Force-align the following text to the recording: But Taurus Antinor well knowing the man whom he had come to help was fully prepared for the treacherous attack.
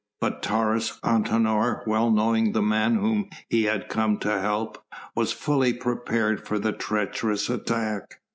But 0.19 0.41
Taurus 0.41 0.99
Antinor 1.03 1.85
well 1.85 2.09
knowing 2.09 2.53
the 2.53 2.61
man 2.63 2.95
whom 2.95 3.29
he 3.49 3.65
had 3.65 3.87
come 3.87 4.17
to 4.21 4.39
help 4.41 4.83
was 5.15 5.31
fully 5.31 5.73
prepared 5.73 6.47
for 6.47 6.57
the 6.57 6.71
treacherous 6.71 7.51
attack. 7.51 8.19